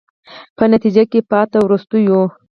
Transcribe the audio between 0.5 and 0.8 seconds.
په